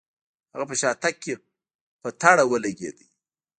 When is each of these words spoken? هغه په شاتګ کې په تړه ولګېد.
هغه 0.53 0.65
په 0.69 0.75
شاتګ 0.81 1.15
کې 1.23 1.33
په 2.01 2.09
تړه 2.21 2.43
ولګېد. 2.51 2.97